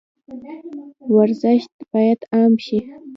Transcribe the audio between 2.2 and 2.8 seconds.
عام شي